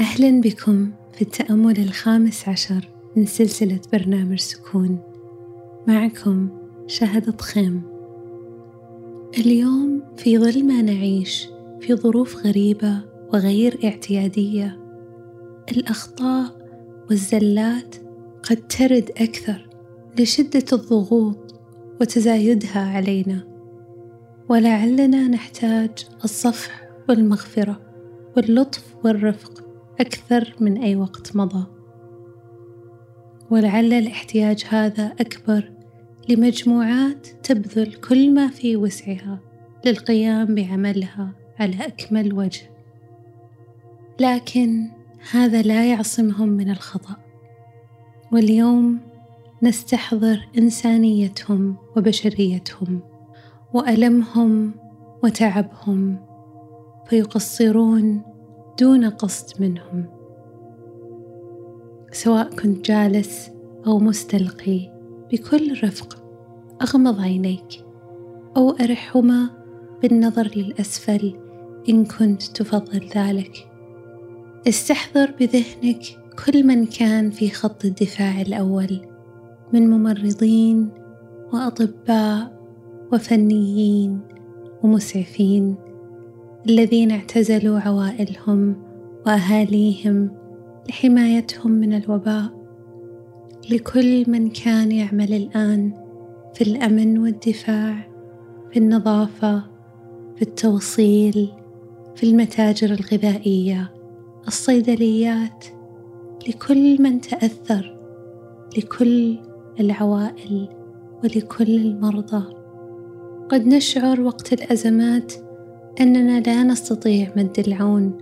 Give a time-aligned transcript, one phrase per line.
[0.00, 4.98] أهلا بكم في التأمل الخامس عشر من سلسلة برنامج سكون.
[5.88, 6.48] معكم
[6.86, 7.82] شهد خيم
[9.38, 11.48] اليوم في ظل ما نعيش
[11.80, 13.02] في ظروف غريبة
[13.32, 14.80] وغير اعتيادية
[15.72, 16.68] الأخطاء
[17.10, 17.96] والزلات
[18.42, 19.68] قد ترد أكثر
[20.18, 21.60] لشدة الضغوط
[22.00, 23.44] وتزايدها علينا.
[24.48, 25.90] ولعلنا نحتاج
[26.24, 27.80] الصفح والمغفرة
[28.36, 29.61] واللطف والرفق
[30.00, 31.66] أكثر من أي وقت مضى.
[33.50, 35.72] ولعل الاحتياج هذا أكبر
[36.28, 39.38] لمجموعات تبذل كل ما في وسعها
[39.84, 42.70] للقيام بعملها على أكمل وجه.
[44.20, 44.88] لكن
[45.30, 47.16] هذا لا يعصمهم من الخطأ.
[48.32, 49.00] واليوم
[49.62, 53.00] نستحضر إنسانيتهم وبشريتهم
[53.74, 54.74] وألمهم
[55.24, 56.16] وتعبهم
[57.08, 58.22] فيقصرون
[58.80, 60.04] دون قصد منهم
[62.12, 63.50] سواء كنت جالس
[63.86, 64.92] أو مستلقي
[65.32, 66.22] بكل رفق
[66.82, 67.84] أغمض عينيك
[68.56, 69.50] أو أرحهما
[70.02, 71.34] بالنظر للأسفل
[71.88, 73.68] إن كنت تفضل ذلك.
[74.68, 76.02] استحضر بذهنك
[76.46, 79.00] كل من كان في خط الدفاع الأول
[79.72, 80.88] من ممرضين
[81.52, 82.62] وأطباء
[83.12, 84.20] وفنيين
[84.82, 85.74] ومسعفين.
[86.68, 88.76] الذين اعتزلوا عوائلهم
[89.26, 90.30] وأهاليهم
[90.88, 92.62] لحمايتهم من الوباء.
[93.70, 95.92] لكل من كان يعمل الآن
[96.54, 98.08] في الأمن والدفاع
[98.70, 99.62] في النظافة
[100.36, 101.52] في التوصيل
[102.16, 103.92] في المتاجر الغذائية
[104.48, 105.64] الصيدليات.
[106.48, 107.98] لكل من تأثر
[108.78, 109.38] لكل
[109.80, 110.68] العوائل
[111.24, 112.54] ولكل المرضى.
[113.48, 115.32] قد نشعر وقت الأزمات
[116.00, 118.18] أننا لا نستطيع مد العون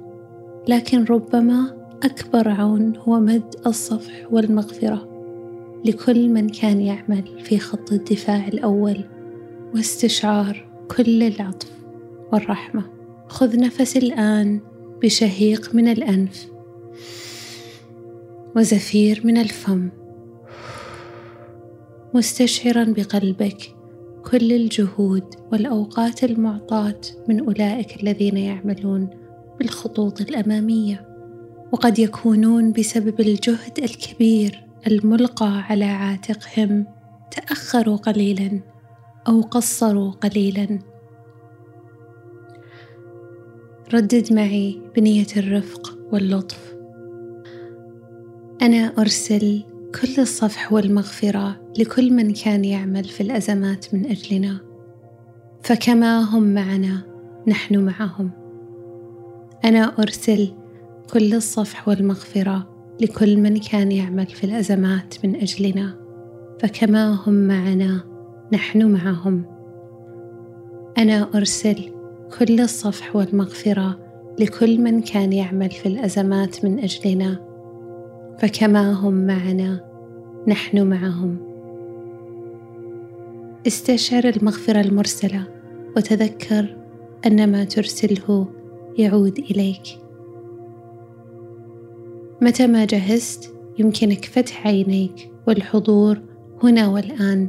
[0.68, 5.06] لكن ربما أكبر عون هو مد الصفح والمغفرة.
[5.84, 9.04] لكل من كان يعمل في خط الدفاع الأول
[9.74, 11.72] واستشعار كل العطف
[12.32, 12.84] والرحمة.
[13.28, 14.60] خذ نفس الآن
[15.02, 16.46] بشهيق من الأنف
[18.56, 19.88] وزفير من الفم.
[22.14, 23.79] مستشعرا بقلبك
[24.24, 29.10] كل الجهود والأوقات المعطاة من أولئك الذين يعملون
[29.58, 31.06] بالخطوط الأمامية
[31.72, 36.86] وقد يكونون بسبب الجهد الكبير الملقى على عاتقهم
[37.30, 38.60] تأخروا قليلا
[39.28, 40.78] أو قصروا قليلا.
[43.94, 46.74] ردد معي بنية الرفق واللطف.
[48.62, 49.62] أنا أرسل
[49.94, 54.60] كل الصفح والمغفرة لكل من كان يعمل في الأزمات من أجلنا.
[55.62, 57.02] فكما هم معنا
[57.46, 58.30] نحن معهم.
[59.64, 60.52] أنا أرسل
[61.12, 62.68] كل الصفح والمغفرة
[63.00, 65.96] لكل من كان يعمل في الأزمات من أجلنا.
[66.60, 68.00] فكما هم معنا
[68.52, 69.44] نحن معهم.
[70.98, 71.92] أنا أرسل
[72.38, 73.98] كل الصفح والمغفرة
[74.38, 77.49] لكل من كان يعمل في الأزمات من أجلنا.
[78.40, 79.80] فكما هم معنا
[80.48, 81.38] نحن معهم.
[83.66, 85.44] استشعر المغفرة المرسلة
[85.96, 86.76] وتذكر
[87.26, 88.48] أن ما ترسله
[88.98, 89.82] يعود إليك.
[92.42, 96.20] متى ما جهزت يمكنك فتح عينيك والحضور
[96.62, 97.48] هنا والآن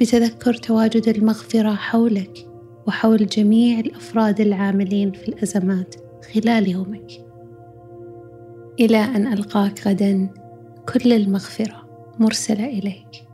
[0.00, 2.48] بتذكر تواجد المغفرة حولك
[2.86, 5.94] وحول جميع الأفراد العاملين في الأزمات
[6.34, 7.25] خلال يومك.
[8.80, 10.28] إلى أن ألقاك غدا.
[10.92, 11.88] كل المغفرة
[12.18, 13.25] مرسلة إليك.